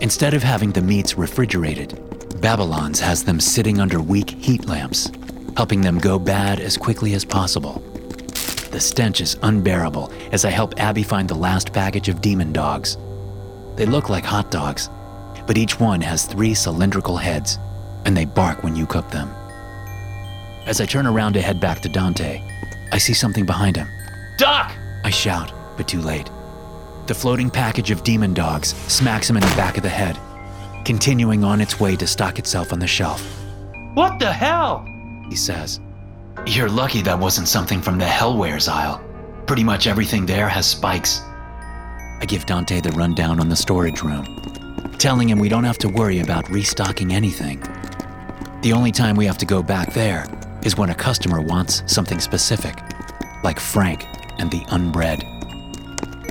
Instead 0.00 0.34
of 0.34 0.42
having 0.42 0.72
the 0.72 0.82
meats 0.82 1.16
refrigerated, 1.16 1.98
Babylon's 2.40 3.00
has 3.00 3.24
them 3.24 3.40
sitting 3.40 3.80
under 3.80 4.00
weak 4.00 4.30
heat 4.30 4.66
lamps, 4.66 5.10
helping 5.56 5.80
them 5.80 5.98
go 5.98 6.18
bad 6.18 6.60
as 6.60 6.76
quickly 6.76 7.14
as 7.14 7.24
possible. 7.24 7.82
The 8.74 8.80
stench 8.80 9.20
is 9.20 9.36
unbearable 9.40 10.10
as 10.32 10.44
I 10.44 10.50
help 10.50 10.80
Abby 10.80 11.04
find 11.04 11.28
the 11.28 11.36
last 11.36 11.72
package 11.72 12.08
of 12.08 12.20
demon 12.20 12.52
dogs. 12.52 12.98
They 13.76 13.86
look 13.86 14.08
like 14.08 14.24
hot 14.24 14.50
dogs, 14.50 14.90
but 15.46 15.56
each 15.56 15.78
one 15.78 16.00
has 16.00 16.26
three 16.26 16.54
cylindrical 16.54 17.16
heads, 17.16 17.60
and 18.04 18.16
they 18.16 18.24
bark 18.24 18.64
when 18.64 18.74
you 18.74 18.84
cook 18.84 19.08
them. 19.12 19.32
As 20.66 20.80
I 20.80 20.86
turn 20.86 21.06
around 21.06 21.34
to 21.34 21.40
head 21.40 21.60
back 21.60 21.82
to 21.82 21.88
Dante, 21.88 22.42
I 22.90 22.98
see 22.98 23.14
something 23.14 23.46
behind 23.46 23.76
him. 23.76 23.86
Doc! 24.38 24.72
I 25.04 25.10
shout, 25.10 25.52
but 25.76 25.86
too 25.86 26.00
late. 26.00 26.28
The 27.06 27.14
floating 27.14 27.50
package 27.50 27.92
of 27.92 28.02
demon 28.02 28.34
dogs 28.34 28.74
smacks 28.88 29.30
him 29.30 29.36
in 29.36 29.44
the 29.44 29.54
back 29.54 29.76
of 29.76 29.84
the 29.84 29.88
head, 29.88 30.18
continuing 30.84 31.44
on 31.44 31.60
its 31.60 31.78
way 31.78 31.94
to 31.94 32.08
stock 32.08 32.40
itself 32.40 32.72
on 32.72 32.80
the 32.80 32.88
shelf. 32.88 33.24
What 33.94 34.18
the 34.18 34.32
hell? 34.32 34.84
He 35.30 35.36
says, 35.36 35.78
You're 36.42 36.68
lucky 36.68 37.00
that 37.02 37.18
wasn't 37.18 37.48
something 37.48 37.80
from 37.80 37.96
the 37.96 38.04
Hellwares 38.04 38.68
aisle. 38.68 39.02
Pretty 39.46 39.64
much 39.64 39.86
everything 39.86 40.26
there 40.26 40.48
has 40.48 40.66
spikes. 40.66 41.20
I 41.22 42.24
give 42.26 42.44
Dante 42.44 42.80
the 42.80 42.90
rundown 42.90 43.40
on 43.40 43.48
the 43.48 43.56
storage 43.56 44.02
room, 44.02 44.26
telling 44.98 45.28
him 45.30 45.38
we 45.38 45.48
don't 45.48 45.64
have 45.64 45.78
to 45.78 45.88
worry 45.88 46.20
about 46.20 46.50
restocking 46.50 47.14
anything. 47.14 47.62
The 48.60 48.74
only 48.74 48.92
time 48.92 49.16
we 49.16 49.24
have 49.24 49.38
to 49.38 49.46
go 49.46 49.62
back 49.62 49.94
there 49.94 50.26
is 50.64 50.76
when 50.76 50.90
a 50.90 50.94
customer 50.94 51.40
wants 51.40 51.82
something 51.86 52.20
specific, 52.20 52.78
like 53.42 53.58
Frank 53.58 54.04
and 54.38 54.50
the 54.50 54.64
unbread. 54.68 55.20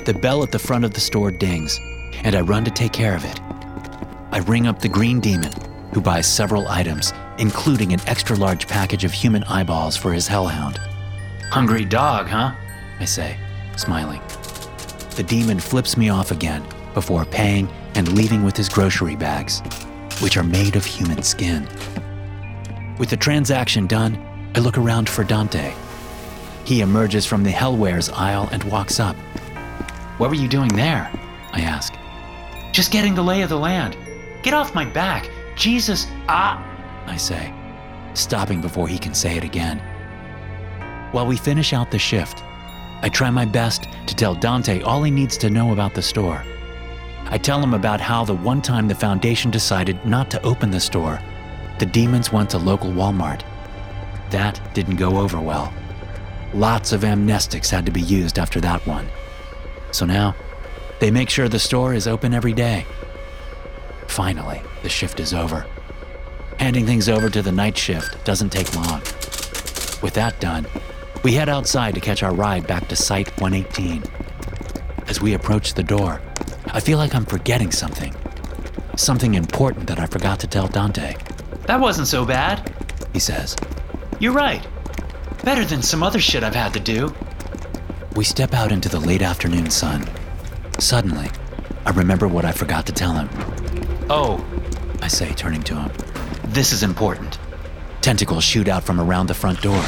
The 0.05 0.17
bell 0.21 0.43
at 0.43 0.51
the 0.51 0.59
front 0.59 0.85
of 0.85 0.93
the 0.93 0.99
store 0.99 1.31
dings, 1.31 1.79
and 2.23 2.35
I 2.35 2.41
run 2.41 2.65
to 2.65 2.71
take 2.71 2.93
care 2.93 3.15
of 3.15 3.25
it. 3.25 3.39
I 4.31 4.39
ring 4.47 4.67
up 4.67 4.79
the 4.79 4.89
green 4.89 5.19
demon, 5.19 5.53
who 5.93 6.01
buys 6.01 6.27
several 6.27 6.67
items, 6.67 7.13
including 7.37 7.93
an 7.93 7.99
extra 8.07 8.35
large 8.35 8.67
package 8.67 9.03
of 9.03 9.11
human 9.11 9.43
eyeballs 9.45 9.97
for 9.97 10.13
his 10.13 10.27
hellhound. 10.27 10.77
Hungry 11.51 11.85
dog, 11.85 12.27
huh? 12.27 12.53
I 12.99 13.05
say, 13.05 13.37
smiling. 13.75 14.21
The 15.15 15.23
demon 15.23 15.59
flips 15.59 15.97
me 15.97 16.09
off 16.09 16.31
again 16.31 16.63
before 16.93 17.25
paying 17.25 17.67
and 17.95 18.13
leaving 18.13 18.43
with 18.43 18.57
his 18.57 18.69
grocery 18.69 19.15
bags, 19.15 19.61
which 20.21 20.37
are 20.37 20.43
made 20.43 20.75
of 20.75 20.85
human 20.85 21.21
skin. 21.23 21.67
With 22.97 23.09
the 23.09 23.17
transaction 23.17 23.87
done, 23.87 24.17
I 24.55 24.59
look 24.59 24.77
around 24.77 25.09
for 25.09 25.23
Dante. 25.23 25.73
He 26.65 26.81
emerges 26.81 27.25
from 27.25 27.43
the 27.43 27.51
Hellwares 27.51 28.11
aisle 28.13 28.49
and 28.51 28.63
walks 28.65 28.99
up. 28.99 29.15
What 30.17 30.29
were 30.29 30.35
you 30.35 30.47
doing 30.47 30.69
there? 30.69 31.11
I 31.51 31.61
ask. 31.61 31.93
Just 32.71 32.91
getting 32.91 33.13
the 33.15 33.23
lay 33.23 33.41
of 33.41 33.49
the 33.49 33.57
land. 33.57 33.97
Get 34.43 34.53
off 34.53 34.73
my 34.73 34.85
back. 34.85 35.29
Jesus, 35.55 36.07
ah! 36.27 36.63
I 37.05 37.17
say, 37.17 37.53
stopping 38.13 38.61
before 38.61 38.87
he 38.87 38.97
can 38.97 39.13
say 39.13 39.37
it 39.37 39.43
again. 39.43 39.79
While 41.11 41.27
we 41.27 41.37
finish 41.37 41.73
out 41.73 41.91
the 41.91 41.99
shift, 41.99 42.43
I 43.01 43.09
try 43.09 43.29
my 43.29 43.45
best 43.45 43.87
to 44.07 44.15
tell 44.15 44.33
Dante 44.33 44.81
all 44.81 45.03
he 45.03 45.11
needs 45.11 45.37
to 45.37 45.49
know 45.49 45.73
about 45.73 45.93
the 45.93 46.01
store. 46.01 46.43
I 47.25 47.37
tell 47.37 47.61
him 47.61 47.73
about 47.73 48.01
how 48.01 48.23
the 48.23 48.33
one 48.33 48.61
time 48.61 48.87
the 48.87 48.95
Foundation 48.95 49.51
decided 49.51 50.05
not 50.05 50.31
to 50.31 50.41
open 50.43 50.71
the 50.71 50.79
store, 50.79 51.19
the 51.79 51.85
demons 51.85 52.31
went 52.31 52.49
to 52.51 52.57
local 52.57 52.91
Walmart. 52.91 53.43
That 54.29 54.59
didn't 54.73 54.95
go 54.95 55.17
over 55.17 55.39
well. 55.39 55.73
Lots 56.53 56.93
of 56.93 57.01
amnestics 57.01 57.69
had 57.69 57.85
to 57.85 57.91
be 57.91 58.01
used 58.01 58.39
after 58.39 58.61
that 58.61 58.85
one. 58.85 59.07
So 59.91 60.05
now, 60.05 60.35
they 60.99 61.11
make 61.11 61.29
sure 61.29 61.49
the 61.49 61.59
store 61.59 61.93
is 61.93 62.07
open 62.07 62.33
every 62.33 62.53
day. 62.53 62.85
Finally, 64.07 64.61
the 64.83 64.89
shift 64.89 65.19
is 65.19 65.33
over. 65.33 65.65
Handing 66.63 66.85
things 66.85 67.09
over 67.09 67.29
to 67.29 67.41
the 67.41 67.51
night 67.51 67.77
shift 67.77 68.23
doesn't 68.23 68.51
take 68.51 68.73
long. 68.73 69.01
With 70.01 70.13
that 70.13 70.39
done, 70.39 70.65
we 71.21 71.33
head 71.33 71.49
outside 71.49 71.93
to 71.95 71.99
catch 71.99 72.23
our 72.23 72.33
ride 72.33 72.65
back 72.67 72.87
to 72.87 72.95
Site 72.95 73.27
118. 73.41 74.01
As 75.09 75.19
we 75.19 75.33
approach 75.33 75.73
the 75.73 75.83
door, 75.83 76.21
I 76.67 76.79
feel 76.79 76.97
like 76.97 77.13
I'm 77.15 77.25
forgetting 77.25 77.69
something. 77.69 78.15
Something 78.95 79.33
important 79.33 79.87
that 79.87 79.99
I 79.99 80.05
forgot 80.05 80.39
to 80.39 80.47
tell 80.47 80.69
Dante, 80.69 81.15
That 81.67 81.81
wasn't 81.81 82.07
so 82.07 82.23
bad. 82.23 82.73
he 83.11 83.19
says. 83.19 83.57
You're 84.21 84.31
right. 84.31 84.65
Better 85.43 85.65
than 85.65 85.81
some 85.81 86.01
other 86.01 86.21
shit 86.21 86.45
I've 86.45 86.55
had 86.55 86.73
to 86.75 86.79
do. 86.79 87.13
We 88.15 88.23
step 88.23 88.53
out 88.53 88.71
into 88.71 88.87
the 88.87 89.01
late 89.01 89.21
afternoon 89.21 89.69
sun. 89.69 90.07
Suddenly, 90.79 91.29
I 91.85 91.89
remember 91.89 92.29
what 92.29 92.45
I 92.45 92.53
forgot 92.53 92.85
to 92.85 92.93
tell 92.93 93.11
him. 93.11 93.27
Oh, 94.09 94.41
I 95.01 95.09
say, 95.09 95.33
turning 95.33 95.63
to 95.63 95.75
him. 95.75 95.91
This 96.53 96.71
is 96.71 96.83
important. 96.83 97.39
Tentacles 98.01 98.43
shoot 98.43 98.67
out 98.67 98.83
from 98.83 98.99
around 99.01 99.25
the 99.25 99.33
front 99.33 99.61
door, 99.61 99.83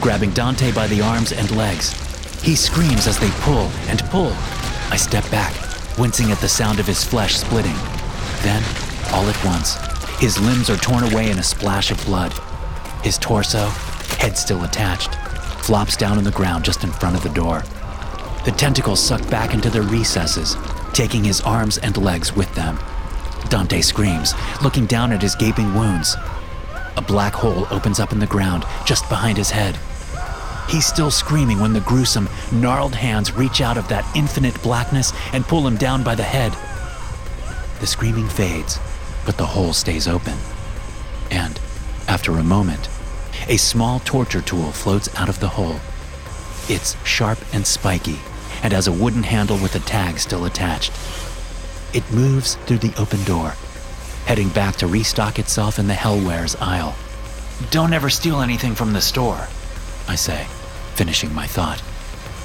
grabbing 0.00 0.30
Dante 0.30 0.70
by 0.70 0.86
the 0.86 1.00
arms 1.00 1.32
and 1.32 1.50
legs. 1.56 1.92
He 2.40 2.54
screams 2.54 3.08
as 3.08 3.18
they 3.18 3.30
pull 3.40 3.68
and 3.88 3.98
pull. 4.10 4.32
I 4.90 4.96
step 4.96 5.28
back, 5.30 5.52
wincing 5.98 6.30
at 6.30 6.38
the 6.38 6.48
sound 6.48 6.78
of 6.78 6.86
his 6.86 7.02
flesh 7.02 7.34
splitting. 7.36 7.74
Then, 8.42 8.62
all 9.12 9.28
at 9.28 9.44
once, 9.44 9.76
his 10.20 10.38
limbs 10.38 10.70
are 10.70 10.76
torn 10.76 11.02
away 11.02 11.30
in 11.30 11.38
a 11.38 11.42
splash 11.42 11.90
of 11.90 12.04
blood. 12.04 12.32
His 13.02 13.18
torso, 13.18 13.66
head 14.18 14.38
still 14.38 14.62
attached, 14.62 15.14
flops 15.64 15.96
down 15.96 16.16
on 16.16 16.24
the 16.24 16.30
ground 16.30 16.64
just 16.64 16.84
in 16.84 16.92
front 16.92 17.16
of 17.16 17.24
the 17.24 17.30
door. 17.30 17.64
The 18.44 18.54
tentacles 18.56 19.02
suck 19.02 19.28
back 19.30 19.52
into 19.52 19.68
their 19.68 19.82
recesses, 19.82 20.56
taking 20.92 21.24
his 21.24 21.40
arms 21.40 21.78
and 21.78 21.96
legs 21.96 22.36
with 22.36 22.54
them. 22.54 22.78
Dante 23.48 23.80
screams, 23.80 24.34
looking 24.62 24.86
down 24.86 25.12
at 25.12 25.22
his 25.22 25.34
gaping 25.34 25.74
wounds. 25.74 26.16
A 26.96 27.02
black 27.02 27.34
hole 27.34 27.66
opens 27.70 28.00
up 28.00 28.12
in 28.12 28.18
the 28.18 28.26
ground 28.26 28.64
just 28.84 29.08
behind 29.08 29.36
his 29.36 29.50
head. 29.50 29.78
He's 30.68 30.86
still 30.86 31.10
screaming 31.10 31.60
when 31.60 31.72
the 31.72 31.80
gruesome, 31.80 32.28
gnarled 32.50 32.94
hands 32.94 33.32
reach 33.32 33.60
out 33.60 33.76
of 33.76 33.88
that 33.88 34.04
infinite 34.16 34.60
blackness 34.62 35.12
and 35.32 35.46
pull 35.46 35.66
him 35.66 35.76
down 35.76 36.02
by 36.02 36.14
the 36.14 36.22
head. 36.22 36.56
The 37.80 37.86
screaming 37.86 38.28
fades, 38.28 38.78
but 39.26 39.36
the 39.36 39.46
hole 39.46 39.72
stays 39.72 40.08
open. 40.08 40.38
And, 41.30 41.60
after 42.08 42.32
a 42.32 42.42
moment, 42.42 42.88
a 43.48 43.56
small 43.56 44.00
torture 44.00 44.40
tool 44.40 44.72
floats 44.72 45.14
out 45.16 45.28
of 45.28 45.40
the 45.40 45.48
hole. 45.48 45.80
It's 46.68 46.96
sharp 47.04 47.38
and 47.52 47.66
spiky, 47.66 48.20
and 48.62 48.72
has 48.72 48.86
a 48.86 48.92
wooden 48.92 49.24
handle 49.24 49.58
with 49.58 49.74
a 49.74 49.80
tag 49.80 50.18
still 50.18 50.46
attached. 50.46 50.92
It 51.94 52.10
moves 52.10 52.56
through 52.66 52.78
the 52.78 52.92
open 53.00 53.22
door, 53.22 53.50
heading 54.26 54.48
back 54.48 54.74
to 54.76 54.88
restock 54.88 55.38
itself 55.38 55.78
in 55.78 55.86
the 55.86 55.94
Hellwares 55.94 56.60
aisle. 56.60 56.96
Don't 57.70 57.92
ever 57.92 58.10
steal 58.10 58.40
anything 58.40 58.74
from 58.74 58.92
the 58.92 59.00
store. 59.00 59.46
I 60.08 60.16
say, 60.16 60.48
finishing 60.96 61.32
my 61.32 61.46
thought. 61.46 61.78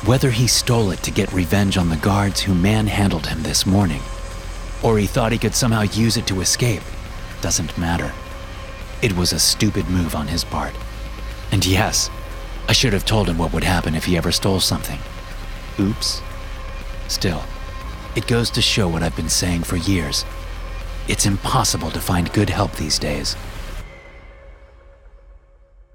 Whether 0.05 0.29
he 0.29 0.45
stole 0.45 0.91
it 0.91 1.01
to 1.01 1.11
get 1.11 1.33
revenge 1.33 1.77
on 1.77 1.89
the 1.89 1.97
guards 1.97 2.41
who 2.41 2.53
manhandled 2.53 3.25
him 3.25 3.41
this 3.41 3.65
morning, 3.65 4.01
or 4.83 4.99
he 4.99 5.07
thought 5.07 5.31
he 5.31 5.39
could 5.39 5.55
somehow 5.55 5.81
use 5.81 6.15
it 6.15 6.27
to 6.27 6.41
escape, 6.41 6.83
doesn't 7.41 7.75
matter. 7.75 8.13
It 9.01 9.17
was 9.17 9.33
a 9.33 9.39
stupid 9.39 9.89
move 9.89 10.13
on 10.13 10.27
his 10.27 10.43
part. 10.43 10.75
And 11.51 11.65
yes, 11.65 12.11
I 12.67 12.73
should 12.73 12.93
have 12.93 13.03
told 13.03 13.27
him 13.27 13.39
what 13.39 13.51
would 13.51 13.63
happen 13.63 13.95
if 13.95 14.05
he 14.05 14.15
ever 14.15 14.31
stole 14.31 14.59
something. 14.59 14.99
Oops. 15.79 16.21
Still, 17.07 17.43
it 18.19 18.27
goes 18.27 18.49
to 18.49 18.61
show 18.61 18.85
what 18.89 19.01
I've 19.01 19.15
been 19.15 19.29
saying 19.29 19.63
for 19.63 19.77
years. 19.77 20.25
It's 21.07 21.25
impossible 21.25 21.89
to 21.91 22.01
find 22.01 22.31
good 22.33 22.49
help 22.49 22.75
these 22.75 22.99
days. 22.99 23.38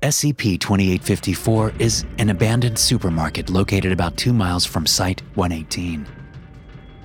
SCP 0.01 0.59
2854 0.59 1.75
is 1.79 2.07
an 2.19 2.31
abandoned 2.31 2.79
supermarket 2.79 3.51
located 3.51 3.93
about 3.93 4.17
two 4.17 4.33
miles 4.33 4.65
from 4.65 4.87
Site 4.87 5.21
118. 5.35 6.07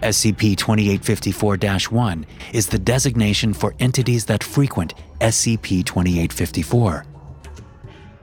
SCP 0.01 0.55
2854 0.55 1.57
1 1.91 2.25
is 2.53 2.67
the 2.67 2.79
designation 2.79 3.53
for 3.53 3.75
entities 3.79 4.23
that 4.23 4.41
frequent 4.41 4.93
SCP 5.19 5.83
2854. 5.83 7.05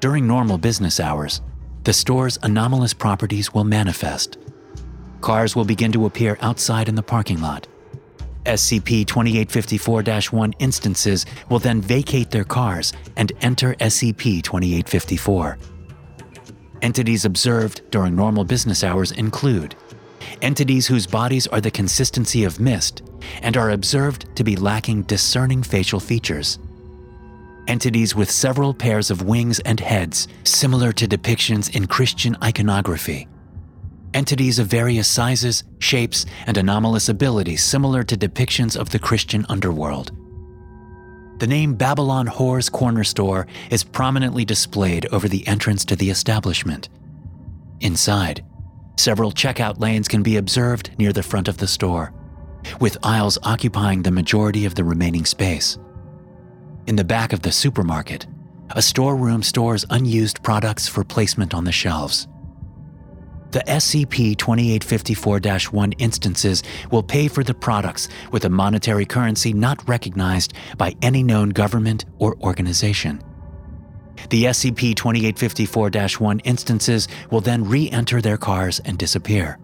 During 0.01 0.27
normal 0.27 0.57
business 0.57 0.99
hours, 0.99 1.43
the 1.85 1.93
store's 1.93 2.39
anomalous 2.43 2.95
properties 2.95 3.53
will 3.53 3.65
manifest. 3.65 4.39
Cars 5.21 5.57
will 5.57 5.65
begin 5.65 5.93
to 5.93 6.07
appear 6.07 6.39
outside 6.41 6.89
in 6.89 6.95
the 6.95 7.03
parking 7.03 7.41
lot. 7.41 7.67
SCP 8.47 9.05
2854 9.07 10.03
1 10.31 10.53
instances 10.61 11.27
will 11.51 11.59
then 11.59 11.81
vacate 11.81 12.31
their 12.31 12.45
cars 12.45 12.93
and 13.17 13.33
enter 13.41 13.75
SCP 13.75 14.43
2854. 14.43 15.59
Entities 16.83 17.25
observed 17.25 17.83
during 17.91 18.15
normal 18.15 18.45
business 18.45 18.85
hours 18.85 19.13
include 19.13 19.75
entities 20.43 20.87
whose 20.87 21.07
bodies 21.07 21.47
are 21.47 21.61
the 21.61 21.71
consistency 21.71 22.45
of 22.45 22.61
mist 22.61 23.03
and 23.43 23.57
are 23.57 23.71
observed 23.71 24.27
to 24.37 24.45
be 24.45 24.55
lacking 24.57 25.03
discerning 25.03 25.63
facial 25.63 26.01
features. 26.01 26.59
Entities 27.69 28.15
with 28.15 28.31
several 28.31 28.73
pairs 28.73 29.11
of 29.11 29.23
wings 29.23 29.59
and 29.61 29.81
heads, 29.81 30.29
similar 30.45 30.93
to 30.93 31.09
depictions 31.09 31.75
in 31.75 31.87
Christian 31.87 32.37
iconography 32.43 33.27
entities 34.17 34.59
of 34.59 34.67
various 34.67 35.07
sizes, 35.07 35.63
shapes, 35.79 36.25
and 36.47 36.57
anomalous 36.57 37.11
abilities 37.11 37.63
similar 37.63 38.03
to 38.03 38.17
depictions 38.17 38.75
of 38.75 38.89
the 38.89 38.99
Christian 38.99 39.45
underworld. 39.51 40.11
The 41.39 41.47
name 41.47 41.75
Babylon 41.75 42.27
Whore's 42.27 42.73
Corner 42.73 43.05
Store 43.05 43.47
is 43.71 43.85
prominently 43.85 44.47
displayed 44.47 45.05
over 45.13 45.29
the 45.29 45.47
entrance 45.47 45.85
to 45.85 45.97
the 45.97 46.09
establishment. 46.09 46.89
Inside, 47.83 48.43
several 48.97 49.33
checkout 49.33 49.79
lanes 49.81 50.09
can 50.09 50.23
be 50.23 50.39
observed 50.39 50.93
near 50.99 51.13
the 51.13 51.23
front 51.23 51.47
of 51.47 51.59
the 51.59 51.69
store, 51.69 52.15
with 52.81 52.97
aisles 53.03 53.37
occupying 53.43 54.03
the 54.03 54.11
majority 54.11 54.65
of 54.65 54.77
the 54.77 54.85
remaining 54.85 55.27
space. 55.27 55.77
In 56.87 56.97
the 56.97 57.05
back 57.05 57.35
of 57.35 57.43
the 57.43 57.53
supermarket, 57.53 58.27
a 58.71 58.81
storeroom 58.81 59.43
stores 59.43 59.85
unused 59.91 60.43
products 60.43 60.89
for 60.89 61.05
placement 61.05 61.53
on 61.53 61.65
the 61.65 61.73
shelves. 61.73 62.27
The 63.53 63.61
SCP 63.61 64.37
2854 64.37 65.41
1 65.71 65.93
instances 65.93 66.63
will 66.91 67.03
pay 67.03 67.29
for 67.29 67.45
the 67.45 67.55
products 67.55 68.09
with 68.33 68.45
a 68.45 68.51
monetary 68.51 69.07
currency 69.07 69.53
not 69.53 69.89
recognized 69.89 70.53
by 70.77 70.95
any 71.01 71.23
known 71.23 71.51
government 71.51 72.05
or 72.19 72.37
organization. 72.43 73.23
The 74.31 74.45
SCP 74.45 74.97
2854 74.97 75.91
1 76.19 76.39
instances 76.41 77.09
will 77.31 77.41
then 77.41 77.65
re 77.65 77.89
enter 77.91 78.21
their 78.21 78.37
cars 78.37 78.81
and 78.85 78.99
disappear. 78.99 79.59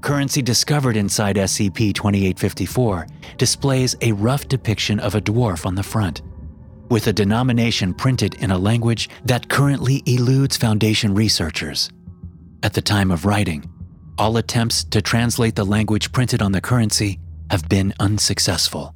Currency 0.00 0.42
discovered 0.42 0.96
inside 0.96 1.36
SCP 1.36 1.94
2854 1.94 3.06
displays 3.36 3.96
a 4.00 4.12
rough 4.12 4.46
depiction 4.46 5.00
of 5.00 5.14
a 5.14 5.20
dwarf 5.20 5.66
on 5.66 5.74
the 5.74 5.82
front, 5.82 6.22
with 6.88 7.08
a 7.08 7.12
denomination 7.12 7.92
printed 7.92 8.34
in 8.34 8.50
a 8.50 8.58
language 8.58 9.08
that 9.24 9.48
currently 9.48 10.02
eludes 10.06 10.56
Foundation 10.56 11.14
researchers. 11.14 11.90
At 12.60 12.74
the 12.74 12.82
time 12.82 13.12
of 13.12 13.24
writing, 13.24 13.70
all 14.18 14.36
attempts 14.36 14.82
to 14.84 15.00
translate 15.00 15.54
the 15.54 15.64
language 15.64 16.10
printed 16.10 16.42
on 16.42 16.50
the 16.50 16.60
currency 16.60 17.20
have 17.50 17.68
been 17.68 17.94
unsuccessful. 18.00 18.94